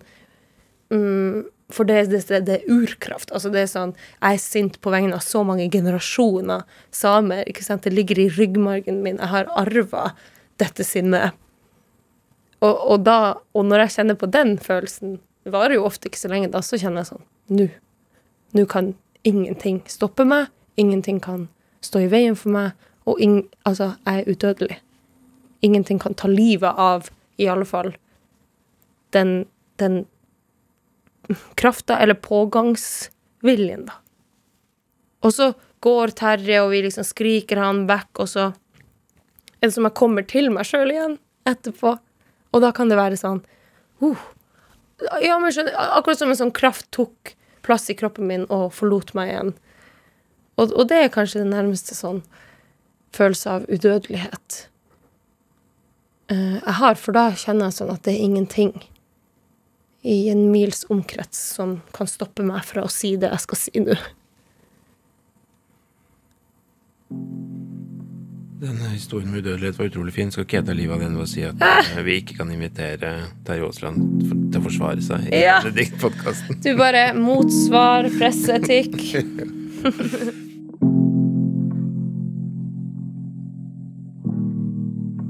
mm, 0.93 1.47
For 1.73 1.89
det 1.89 2.03
er 2.29 2.67
urkraft. 2.69 3.33
Altså 3.33 3.49
det 3.49 3.63
er 3.63 3.71
sånn 3.71 3.95
Jeg 4.19 4.37
er 4.37 4.43
sint 4.45 4.77
på 4.85 4.93
vegne 4.93 5.17
av 5.17 5.25
så 5.25 5.41
mange 5.47 5.71
generasjoner 5.73 6.67
samer. 6.93 7.49
ikke 7.49 7.65
sant? 7.65 7.87
Det 7.89 7.95
ligger 7.97 8.21
i 8.21 8.29
ryggmargen 8.29 9.01
min. 9.07 9.17
Jeg 9.17 9.33
har 9.33 9.49
arva 9.57 10.11
dette 10.61 10.85
sinnet. 10.85 11.33
Og, 12.61 12.75
og, 12.77 12.99
da, 13.07 13.41
og 13.57 13.65
når 13.65 13.87
jeg 13.87 13.95
kjenner 13.97 14.19
på 14.21 14.29
den 14.29 14.59
følelsen, 14.61 15.17
det 15.45 15.53
varer 15.55 15.79
jo 15.79 15.87
ofte 15.89 16.11
ikke 16.11 16.21
så 16.21 16.29
lenge, 16.29 16.51
da 16.53 16.61
så 16.65 16.79
kjenner 16.81 17.03
jeg 17.03 17.15
sånn 17.15 17.25
Nå. 17.57 17.67
Nå 18.57 18.67
kan 18.71 18.93
ingenting 19.23 19.83
stopper 19.87 20.25
meg. 20.25 20.47
Ingenting 20.81 21.21
kan 21.21 21.49
stå 21.85 22.05
i 22.05 22.11
veien 22.13 22.37
for 22.39 22.55
meg. 22.55 22.89
Og 23.09 23.21
ing, 23.21 23.43
altså, 23.69 23.95
jeg 24.07 24.21
er 24.21 24.31
udødelig. 24.31 24.79
Ingenting 25.63 26.01
kan 26.01 26.15
ta 26.15 26.29
livet 26.29 26.79
av, 26.79 27.11
i 27.41 27.49
alle 27.49 27.65
fall, 27.69 27.95
den, 29.13 29.45
den 29.81 30.05
krafta, 31.61 31.99
eller 31.99 32.15
pågangsviljen, 32.15 33.87
da. 33.89 33.99
Og 35.21 35.35
så 35.37 35.51
går 35.85 36.15
Terje, 36.17 36.61
og 36.63 36.71
vi 36.73 36.83
liksom 36.87 37.05
skriker 37.05 37.61
han 37.61 37.85
vekk, 37.89 38.23
og 38.23 38.29
så 38.29 38.47
er 39.61 39.69
det 39.69 39.75
som 39.75 39.89
jeg 39.89 39.97
kommer 39.99 40.25
til 40.29 40.49
meg 40.53 40.69
sjøl 40.69 40.93
igjen 40.93 41.19
etterpå. 41.49 41.97
Og 42.51 42.65
da 42.65 42.73
kan 42.77 42.91
det 42.91 42.99
være 42.99 43.19
sånn 43.21 43.43
uh, 44.03 44.23
Ja, 45.23 45.37
men 45.41 45.53
skjønner, 45.55 45.77
akkurat 45.97 46.21
som 46.21 46.33
en 46.33 46.41
sånn 46.41 46.55
kraft 46.57 46.89
tok 46.97 47.35
plass 47.67 47.91
i 47.91 47.97
kroppen 47.99 48.29
min 48.31 48.47
og 48.53 48.71
forlot 48.77 49.15
meg 49.19 49.33
igjen. 49.33 49.53
Og, 50.61 50.73
og 50.73 50.89
det 50.91 51.05
er 51.05 51.13
kanskje 51.15 51.43
det 51.43 51.53
nærmeste 51.53 51.97
sånn 51.97 52.23
følelse 53.17 53.57
av 53.57 53.65
udødelighet 53.67 54.59
uh, 56.31 56.59
jeg 56.61 56.77
har, 56.79 56.95
for 56.95 57.17
da 57.17 57.31
kjenner 57.35 57.71
jeg 57.71 57.79
sånn 57.81 57.93
at 57.95 58.05
det 58.07 58.15
er 58.15 58.27
ingenting 58.29 58.75
i 60.07 60.31
en 60.33 60.47
mils 60.53 60.87
omkrets 60.89 61.41
som 61.57 61.81
kan 61.97 62.09
stoppe 62.09 62.47
meg 62.47 62.65
fra 62.65 62.87
å 62.87 62.93
si 62.93 63.17
det 63.21 63.33
jeg 63.35 63.45
skal 63.45 63.61
si 63.61 63.85
nå. 63.85 63.99
Denne 68.61 68.91
historien 68.93 69.31
med 69.33 69.41
udødelighet 69.41 69.79
var 69.79 69.87
utrolig 69.89 70.13
fin. 70.13 70.31
Skal 70.31 70.45
ikke 70.45 70.59
jeg 70.59 70.67
ta 70.69 70.75
livet 70.77 70.93
av 70.99 71.01
den 71.05 71.15
ved 71.17 71.25
å 71.25 71.31
si 71.31 71.45
at 71.49 71.63
eh, 71.65 72.03
vi 72.05 72.19
ikke 72.21 72.37
kan 72.43 72.51
invitere 72.53 73.13
Terje 73.49 73.65
Aasland 73.71 74.27
for- 74.29 74.43
til 74.53 74.61
å 74.61 74.65
forsvare 74.67 75.05
seg 75.07 75.31
i 75.33 75.41
Ja. 75.47 75.57
diktpodkasten? 75.65 76.61
Du 76.65 76.75
bare 76.77 77.07
motsvar, 77.17 78.11
presseetikk. 78.19 79.01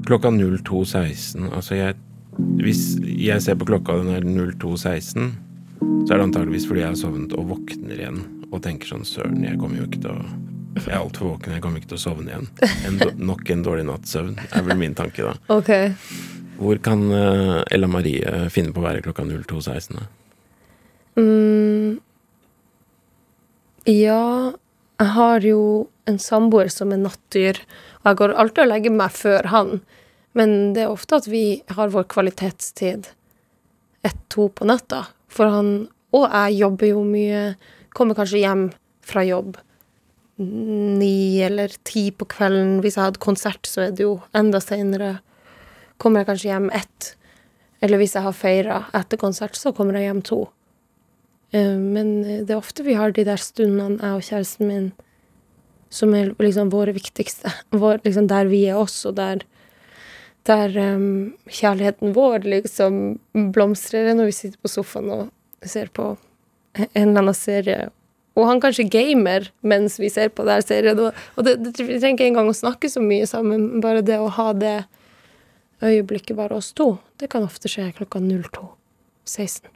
Klokka 0.05 0.29
02.16. 0.31 1.51
Altså, 1.55 1.75
jeg 1.75 1.95
Hvis 2.57 2.95
jeg 3.03 3.41
ser 3.43 3.57
på 3.59 3.65
klokka 3.67 3.97
den 3.99 4.13
er 4.15 4.23
02.16, 4.55 5.31
så 6.07 6.13
er 6.13 6.17
det 6.17 6.23
antageligvis 6.25 6.63
fordi 6.69 6.79
jeg 6.81 6.87
har 6.89 6.97
sovnet 6.97 7.33
og 7.37 7.49
våkner 7.51 7.97
igjen 7.99 8.21
og 8.51 8.61
tenker 8.63 8.87
sånn 8.87 9.03
Søren, 9.05 9.41
jeg 9.45 9.59
kommer 9.59 9.81
jo 9.81 9.87
ikke 9.89 9.99
til 10.05 10.13
å 10.15 10.21
Jeg 10.77 10.87
er 10.87 11.01
altfor 11.01 11.33
våken, 11.33 11.55
jeg 11.55 11.63
kommer 11.63 11.81
ikke 11.81 11.91
til 11.91 11.99
å 11.99 12.01
sovne 12.01 12.31
igjen. 12.31 12.45
En, 12.87 12.99
nok 13.19 13.49
en 13.51 13.63
dårlig 13.65 13.83
natts 13.87 14.13
søvn, 14.15 14.37
er 14.39 14.63
vel 14.65 14.79
min 14.79 14.95
tanke, 14.95 15.25
da. 15.27 15.33
Okay. 15.51 15.91
Hvor 16.61 16.79
kan 16.85 17.03
eh, 17.11 17.57
Ella 17.75 17.89
Marie 17.91 18.47
finne 18.53 18.71
på 18.71 18.79
å 18.79 18.85
være 18.85 19.01
klokka 19.03 19.25
02.16? 19.27 19.99
Mm, 21.19 21.97
ja, 23.89 24.53
jeg 25.01 25.13
har 25.17 25.47
jo 25.47 25.63
en 26.07 26.19
samboer 26.21 26.69
som 26.71 26.93
er 26.95 27.01
nattdyr, 27.01 27.59
og 28.01 28.11
jeg 28.11 28.19
går 28.21 28.35
alltid 28.43 28.63
og 28.63 28.71
legger 28.71 28.95
meg 28.95 29.17
før 29.17 29.49
han. 29.51 29.81
Men 30.37 30.71
det 30.77 30.85
er 30.85 30.93
ofte 30.93 31.19
at 31.19 31.27
vi 31.27 31.45
har 31.75 31.91
vår 31.91 32.07
kvalitetstid 32.13 33.09
ett-to 34.07 34.47
på 34.55 34.69
natta. 34.69 35.03
For 35.27 35.51
han 35.51 35.73
og 36.15 36.25
jeg 36.27 36.61
jobber 36.61 36.91
jo 36.93 37.03
mye, 37.07 37.43
kommer 37.95 38.15
kanskje 38.15 38.43
hjem 38.45 38.65
fra 39.07 39.25
jobb 39.27 39.59
ni 40.41 41.41
eller 41.45 41.73
ti 41.87 42.09
på 42.11 42.27
kvelden. 42.33 42.79
Hvis 42.83 42.97
jeg 42.97 43.09
hadde 43.09 43.21
konsert, 43.23 43.67
så 43.69 43.87
er 43.87 43.91
det 43.95 44.05
jo 44.05 44.15
enda 44.37 44.61
seinere. 44.63 45.19
Kommer 46.01 46.21
jeg 46.21 46.31
kanskje 46.31 46.49
hjem 46.51 46.71
ett. 46.75 47.13
Eller 47.81 48.01
hvis 48.01 48.15
jeg 48.17 48.25
har 48.25 48.35
feira 48.37 48.81
etter 48.97 49.21
konsert, 49.21 49.57
så 49.57 49.73
kommer 49.73 49.97
jeg 49.97 50.09
hjem 50.09 50.23
to. 50.25 50.41
Eh, 51.51 51.77
Men 51.77 52.21
det 52.45 52.49
er 52.49 52.59
ofte 52.59 52.85
vi 52.85 52.97
har 52.97 53.11
de 53.11 53.25
der 53.27 53.41
stundene, 53.41 53.99
jeg 54.01 54.17
og 54.17 54.27
kjæresten 54.27 54.67
min, 54.67 54.91
som 55.91 56.13
er 56.15 56.33
liksom 56.39 56.71
våre 56.71 56.93
viktigste. 56.95 57.51
Vår, 57.83 58.01
liksom 58.05 58.27
der 58.31 58.51
vi 58.51 58.65
er 58.69 58.79
oss, 58.79 59.03
og 59.05 59.17
der, 59.19 59.43
der 60.47 60.77
um, 60.95 61.33
kjærligheten 61.49 62.15
vår 62.15 62.47
liksom 62.49 63.19
blomstrer 63.53 64.13
når 64.15 64.31
vi 64.31 64.37
sitter 64.37 64.61
på 64.61 64.71
sofaen 64.71 65.11
og 65.13 65.27
ser 65.61 65.91
på 65.93 66.15
en 66.79 66.87
eller 66.95 67.19
annen 67.21 67.37
serie. 67.37 67.89
Og 68.39 68.47
han 68.47 68.61
kanskje 68.63 68.87
gamer 68.91 69.49
mens 69.67 69.97
vi 69.99 70.09
ser 70.11 70.31
på 70.31 70.45
den 70.47 70.63
serien. 70.63 70.99
Og, 70.99 71.17
og 71.35 71.47
det, 71.47 71.57
det, 71.65 71.73
vi 71.83 71.99
trenger 71.99 72.19
ikke 72.19 72.29
engang 72.31 72.51
å 72.51 72.55
snakke 72.55 72.89
så 72.91 73.03
mye 73.03 73.27
sammen, 73.29 73.81
bare 73.83 74.03
det 74.05 74.19
å 74.21 74.29
ha 74.37 74.51
det 74.55 74.77
øyeblikket 75.81 76.37
bare 76.37 76.59
oss 76.59 76.71
to, 76.77 76.93
det 77.19 77.31
kan 77.31 77.43
ofte 77.43 77.69
skje 77.71 77.89
klokka 77.97 78.21
02.16. 78.21 79.71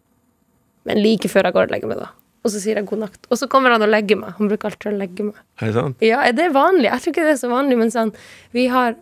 Men 0.85 1.01
like 1.01 1.29
før 1.31 1.49
jeg 1.49 1.57
går 1.57 1.67
og 1.67 1.73
legger 1.73 1.91
meg, 1.91 2.03
da. 2.03 2.11
Og 2.45 2.51
så 2.53 2.61
sier 2.61 2.77
jeg 2.77 2.85
god 2.85 3.01
natt. 3.07 3.23
Og 3.33 3.39
så 3.41 3.47
kommer 3.49 3.73
han 3.73 3.81
og 3.81 3.89
legger 3.89 4.19
meg. 4.21 4.35
Han 4.37 4.51
bruker 4.51 4.69
alltid 4.69 4.91
å 4.91 4.97
legge 4.99 5.25
meg. 5.31 5.39
Er 5.57 5.71
det 5.71 5.79
sant? 5.79 6.03
Ja, 6.05 6.19
er 6.21 6.35
det 6.37 6.51
vanlig? 6.53 6.91
Jeg 6.91 7.01
tror 7.01 7.15
ikke 7.15 7.25
det 7.25 7.33
er 7.33 7.39
så 7.41 7.49
vanlig, 7.49 7.77
men 7.79 7.93
sånn 7.93 8.11
Vi 8.53 8.67
har 8.69 8.93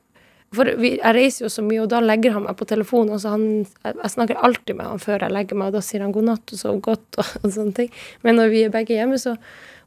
For 0.54 0.70
vi, 0.78 0.96
jeg 1.00 1.16
reiser 1.18 1.48
jo 1.48 1.52
så 1.52 1.64
mye, 1.66 1.82
og 1.84 1.92
da 1.92 2.00
legger 2.04 2.36
han 2.36 2.46
meg 2.46 2.58
på 2.60 2.68
telefonen, 2.70 3.16
og 3.16 3.22
så 3.24 3.34
han 3.34 3.46
Jeg, 3.64 3.96
jeg 3.98 4.14
snakker 4.14 4.42
alltid 4.46 4.78
med 4.78 4.90
han 4.92 5.02
før 5.02 5.26
jeg 5.26 5.34
legger 5.34 5.60
meg, 5.60 5.72
og 5.72 5.78
da 5.80 5.84
sier 5.86 6.06
han 6.06 6.14
god 6.16 6.28
natt 6.30 6.56
og 6.56 6.60
sov 6.60 6.82
godt 6.86 7.18
og, 7.22 7.38
og 7.42 7.54
sånne 7.56 7.78
ting. 7.82 7.94
Men 8.26 8.38
når 8.40 8.54
vi 8.54 8.66
er 8.68 8.74
begge 8.74 8.98
hjemme, 8.98 9.20
så 9.22 9.38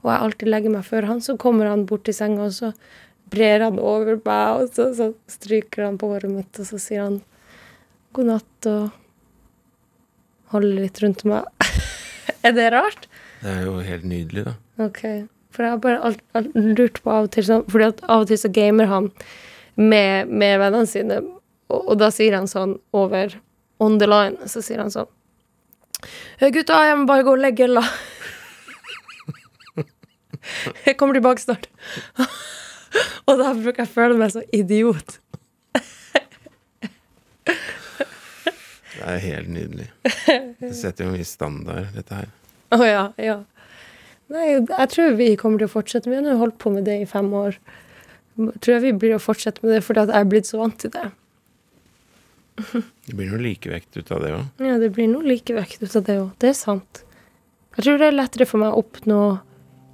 og 0.07 0.13
jeg 0.13 0.23
alltid 0.23 0.51
legger 0.53 0.71
meg 0.71 0.85
før 0.87 1.09
han, 1.09 1.21
så 1.25 1.35
kommer 1.41 1.67
han 1.67 1.87
bort 1.91 2.05
til 2.07 2.15
senga, 2.15 2.47
og 2.47 2.55
så 2.55 2.71
brer 3.33 3.65
han 3.65 3.81
over 3.83 4.21
meg, 4.21 4.61
og 4.61 4.69
så, 4.71 4.93
så 4.95 5.11
stryker 5.31 5.89
han 5.89 5.97
på 5.99 6.13
håret 6.13 6.31
mitt, 6.31 6.61
og 6.63 6.69
så 6.69 6.79
sier 6.79 7.03
han 7.03 7.17
god 8.15 8.31
natt 8.31 8.69
og 8.71 8.85
holder 10.53 10.85
litt 10.85 11.01
rundt 11.03 11.25
meg. 11.27 11.49
er 12.47 12.55
det 12.55 12.69
rart? 12.75 13.09
Det 13.43 13.51
er 13.51 13.67
jo 13.67 13.81
helt 13.83 14.07
nydelig, 14.07 14.47
da. 14.47 14.55
Ok. 14.87 15.03
For 15.57 15.65
jeg 15.65 15.75
har 15.75 15.83
bare 15.83 16.05
alt, 16.07 16.23
alt 16.37 16.55
lurt 16.55 17.01
på 17.03 17.13
av 17.13 17.27
og 17.27 17.35
til 17.35 17.49
sånn, 17.49 17.67
fordi 17.73 17.91
at 17.91 18.03
av 18.07 18.25
og 18.25 18.31
til 18.31 18.41
så 18.41 18.53
gamer 18.53 18.91
han 18.93 19.11
med, 19.77 20.29
med 20.29 20.59
vennene 20.63 20.89
sine, 20.89 21.21
og, 21.71 21.81
og 21.81 21.99
da 22.01 22.11
sier 22.15 22.37
han 22.37 22.49
sånn 22.51 22.77
over 22.97 23.37
on 23.83 23.99
the 24.01 24.09
line, 24.09 24.49
så 24.49 24.63
sier 24.65 24.81
han 24.83 24.93
sånn 24.93 25.11
«Hei, 26.41 26.51
Gutta, 26.53 26.83
jeg 26.85 26.97
må 27.01 27.07
bare 27.09 27.25
gå 27.25 27.33
og 27.33 27.41
legge 27.41 27.67
la. 27.71 27.83
jeg 30.87 30.97
kommer 31.01 31.17
tilbake 31.17 31.41
snart. 31.41 31.71
og 33.27 33.41
da 33.41 33.55
bruker 33.57 33.81
jeg 33.83 33.89
å 33.89 33.95
føle 33.95 34.19
meg 34.21 34.35
så 34.35 34.45
idiot. 34.55 35.17
Det 38.97 39.05
er 39.13 39.19
helt 39.25 39.51
nydelig. 39.53 39.89
Det 40.61 40.73
setter 40.77 41.07
jo 41.07 41.13
en 41.13 41.19
viss 41.19 41.35
standard, 41.37 41.91
dette 41.97 42.17
her. 42.17 42.31
Å 42.75 42.79
ja, 42.85 43.03
ja. 43.21 43.37
Nei, 44.33 44.47
jeg 44.57 44.89
tror 44.91 45.19
vi 45.19 45.29
kommer 45.39 45.61
til 45.61 45.69
å 45.69 45.75
fortsette. 45.77 46.11
Vi 46.11 46.17
har 46.19 46.41
holdt 46.41 46.57
på 46.63 46.73
med 46.75 46.89
det 46.89 46.97
i 47.03 47.09
fem 47.09 47.29
år. 47.37 47.59
Jeg 48.37 48.83
vi 48.85 48.93
blir 48.93 49.17
å 49.17 49.23
fortsette 49.23 49.65
med 49.65 49.73
det 49.73 49.85
fordi 49.85 50.05
jeg 50.05 50.19
er 50.19 50.29
blitt 50.29 50.49
så 50.49 50.61
vant 50.61 50.77
til 50.81 50.93
det. 50.93 51.07
Det 52.57 53.15
blir 53.15 53.29
noe 53.31 53.41
likevekt 53.41 53.97
ut 53.97 54.11
av 54.13 54.23
det 54.25 54.33
òg. 54.37 54.65
Ja, 54.65 54.79
det 54.81 54.91
blir 54.97 55.09
noe 55.11 55.25
likevekt 55.25 55.83
ut 55.83 55.97
av 55.97 56.07
det 56.09 56.17
òg. 56.21 56.31
Det 56.41 56.51
er 56.53 56.57
sant. 56.57 57.03
Jeg 57.77 57.85
tror 57.85 58.01
det 58.01 58.09
er 58.09 58.17
lettere 58.17 58.49
for 58.49 58.63
meg 58.63 58.73
å 58.73 58.81
oppnå 58.81 59.21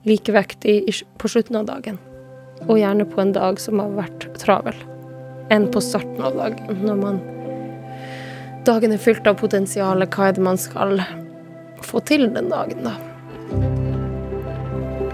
likevekt 0.06 0.66
i, 0.70 0.78
i, 0.86 0.94
på 1.18 1.30
slutten 1.30 1.58
av 1.58 1.66
dagen. 1.70 1.98
Og 2.68 2.78
gjerne 2.78 3.06
på 3.10 3.22
en 3.22 3.34
dag 3.34 3.58
som 3.62 3.82
har 3.82 3.94
vært 3.96 4.28
travel. 4.38 4.78
Enn 5.50 5.66
på 5.74 5.82
starten 5.82 6.22
av 6.22 6.38
dagen, 6.38 6.82
når 6.86 6.98
man 7.02 7.22
Dagen 8.62 8.92
er 8.94 9.00
fylt 9.02 9.26
av 9.26 9.40
potensial. 9.40 10.04
Hva 10.06 10.28
er 10.28 10.36
det 10.36 10.44
man 10.46 10.58
skal 10.60 11.00
få 11.82 11.98
til 12.06 12.28
den 12.30 12.46
dagen, 12.52 12.86
da? 12.86 12.94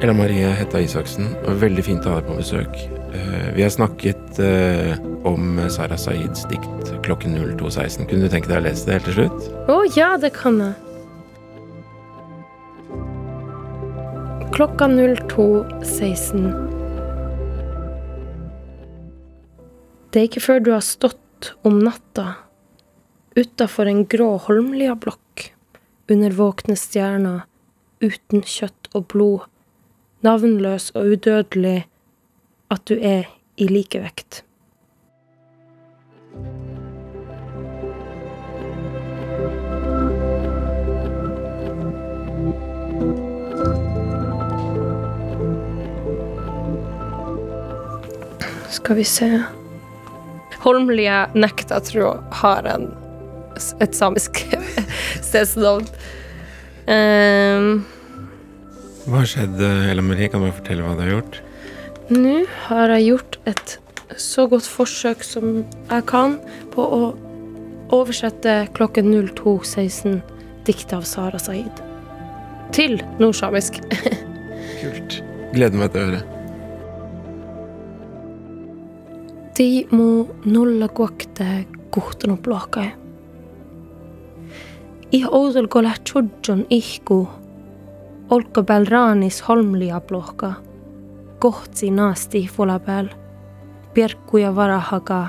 Ella 0.05 0.13
Marie 0.13 0.53
Hetta 0.53 0.85
Isaksen, 0.85 1.33
veldig 1.65 1.87
fint 1.87 2.05
å 2.05 2.13
ha 2.13 2.21
deg 2.21 2.29
på 2.29 2.37
besøk. 2.43 2.98
Eh, 3.15 3.55
Vi 3.55 3.63
har 3.63 3.71
snakket 3.71 4.39
eh, 4.39 4.99
om 5.25 5.61
Sara 5.71 5.97
Saids 5.97 6.45
dikt 6.51 6.93
'Klokken 7.03 7.37
02.16'. 7.59 8.07
Kunne 8.09 8.29
du 8.29 8.29
tenke 8.29 8.49
deg 8.51 8.61
å 8.61 8.67
lese 8.67 8.87
det 8.87 8.99
helt 8.99 9.09
til 9.09 9.17
slutt? 9.23 9.49
Å 9.69 9.79
ja, 9.97 10.11
det 10.21 10.33
kan 10.37 10.61
jeg. 10.61 10.75
Klokka 14.53 14.89
02.16. 14.91 16.49
Det 20.11 20.21
er 20.21 20.27
ikke 20.29 20.43
før 20.43 20.61
du 20.65 20.71
har 20.73 20.85
stått 20.85 21.53
om 21.69 21.79
natta 21.85 22.35
utafor 23.39 23.87
en 23.87 24.03
grå 24.11 24.33
Holmlia-blokk 24.49 25.53
under 26.11 26.33
våkne 26.35 26.75
stjerner, 26.81 27.45
uten 28.03 28.43
kjøtt 28.43 28.89
og 28.97 29.07
blod, 29.13 29.45
navnløs 30.27 30.91
og 30.97 31.13
udødelig, 31.15 31.85
at 32.69 32.85
du 32.89 32.99
er 33.01 33.29
i 33.57 33.69
likevekt. 33.69 34.43
Skal 48.69 48.97
vi 48.97 49.05
se 49.05 49.29
Holmlia 50.63 51.27
nekter, 51.39 51.81
tror 51.85 52.03
jeg, 52.03 52.23
har 52.41 52.67
en, 52.69 52.89
et 53.81 53.95
samisk 53.97 54.43
stedsnavn. 55.29 55.87
Um. 56.89 57.85
Hva 59.09 59.23
skjedde, 59.29 59.69
skjedd, 59.87 60.05
Marie? 60.05 60.29
Kan 60.33 60.45
du 60.45 60.51
fortelle 60.53 60.85
hva 60.85 60.97
du 60.99 61.05
har 61.05 61.13
gjort? 61.19 61.39
Nå 62.09 62.39
har 62.69 62.89
jeg 62.95 63.11
gjort 63.11 63.37
et 63.51 63.75
så 64.17 64.47
godt 64.49 64.65
forsøk 64.65 65.21
som 65.27 65.59
jeg 65.61 66.05
kan 66.09 66.39
på 66.73 66.81
å 66.81 67.01
oversette 67.93 68.55
klokken 68.77 69.11
02.16 69.13 70.23
diktet 70.65 70.95
av 70.97 71.05
Sara 71.09 71.41
Saeed 71.41 71.83
til 72.73 72.97
nordsamisk. 73.21 73.81
Kult. 74.81 75.19
Gleder 75.53 75.81
meg 75.81 75.93
til 75.93 76.01
å 76.01 76.09
høre. 76.09 76.23
De 79.59 79.69
må 79.93 80.09
nulla 80.47 80.89
kuokte 80.89 81.49
kuhtunut 81.93 82.41
blokkai. 82.45 82.87
I 85.13 85.21
oudelkola 85.25 85.93
chudjon 86.09 86.65
ihku. 86.73 87.21
Olko 88.33 88.65
belranis 88.65 89.41
holmlia 89.49 90.01
blokka. 90.05 90.55
Kohtsi 91.39 91.91
naasti 91.91 92.47
fulabel. 92.53 93.09
Pirkkuja 93.95 94.57
varahaga. 94.57 95.27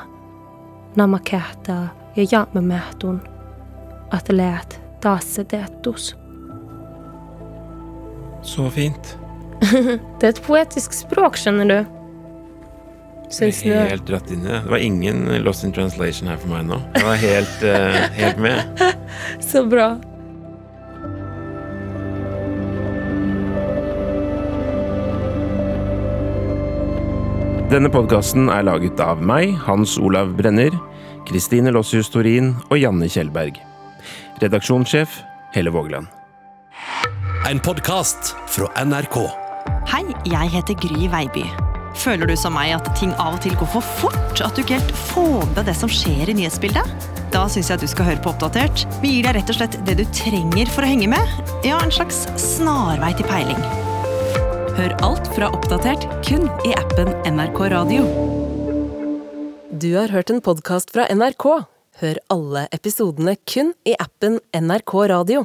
Nama 0.95 1.19
kähtää 1.19 1.87
ja 2.15 2.25
jaamme 2.31 2.61
mähtun. 2.61 3.21
At 4.11 4.29
läät 4.29 4.81
taas 5.01 5.35
se 5.35 5.43
teettus. 5.43 6.17
Så 8.41 8.69
fint. 8.69 9.17
Det 10.19 10.23
er 10.23 10.29
et 10.29 10.43
poetisk 10.47 10.93
språk, 10.93 11.37
skjønner 11.37 11.67
du. 11.67 11.79
Syns 13.29 13.61
du? 13.61 13.73
Helt 13.75 14.07
dratt 14.07 14.31
inn 14.31 14.41
i 14.41 14.49
det. 14.49 14.61
Det 14.63 14.71
var 14.71 14.77
ingen 14.77 15.27
lost 15.43 15.63
in 15.63 15.73
translation 15.75 16.29
her 16.31 16.39
for 16.41 16.49
meg 16.49 16.65
nå. 16.65 16.79
Jeg 16.95 17.05
var 17.05 17.19
helt, 17.21 17.65
uh, 17.67 17.99
helt 18.17 18.39
med. 18.41 18.85
Så 19.51 19.65
bra. 19.69 19.91
Denne 27.69 27.85
podkasten 27.93 28.47
er 28.49 28.63
laget 28.65 28.97
av 28.97 29.19
meg, 29.21 29.51
Hans 29.61 29.91
Olav 30.01 30.31
Brenner, 30.33 30.73
Kristine 31.27 31.69
Lossius 31.69 32.07
Torin 32.09 32.55
og 32.71 32.79
Janne 32.81 33.05
Kjellberg. 33.05 33.59
Redaksjonssjef 34.41 35.19
Helle 35.53 35.69
Vågeland. 35.69 36.09
En 37.45 37.61
podkast 37.61 38.31
fra 38.49 38.71
NRK. 38.81 39.19
Hei, 39.91 40.01
jeg 40.25 40.49
heter 40.55 40.79
Gry 40.81 41.11
Veiby. 41.13 41.43
Føler 41.93 42.31
du 42.31 42.33
som 42.41 42.57
meg 42.57 42.73
at 42.73 42.89
ting 42.97 43.13
av 43.21 43.37
og 43.37 43.43
til 43.45 43.53
går 43.59 43.69
for 43.75 43.85
fort? 43.99 44.41
At 44.41 44.57
du 44.57 44.63
ikke 44.63 44.79
helt 44.79 44.95
får 45.11 45.37
med 45.43 45.53
deg 45.59 45.69
det 45.69 45.77
som 45.77 45.93
skjer 45.93 46.31
i 46.33 46.35
nyhetsbildet? 46.39 47.11
Da 47.29 47.43
syns 47.45 47.69
jeg 47.69 47.77
at 47.77 47.85
du 47.85 47.91
skal 47.91 48.09
høre 48.09 48.23
på 48.25 48.33
Oppdatert. 48.33 48.87
Vi 49.03 49.13
gir 49.19 49.29
deg 49.29 49.37
rett 49.37 49.53
og 49.53 49.59
slett 49.59 49.77
det 49.85 49.99
du 50.01 50.07
trenger 50.09 50.73
for 50.73 50.81
å 50.81 50.89
henge 50.89 51.11
med. 51.13 51.37
Ja, 51.61 51.77
en 51.85 51.93
slags 51.93 52.25
snarvei 52.33 53.13
til 53.19 53.29
peiling. 53.29 53.61
Hør 54.79 54.93
alt 55.03 55.25
fra 55.35 55.49
Oppdatert 55.51 56.05
kun 56.23 56.45
i 56.63 56.69
appen 56.71 57.09
NRK 57.27 57.57
Radio. 57.73 58.05
Du 59.75 59.89
har 59.97 60.07
hørt 60.07 60.31
en 60.31 60.39
podkast 60.39 60.93
fra 60.95 61.03
NRK. 61.11 61.45
Hør 61.99 62.19
alle 62.31 62.61
episodene 62.71 63.33
kun 63.43 63.73
i 63.83 63.97
appen 63.99 64.37
NRK 64.55 64.93
Radio. 65.11 65.41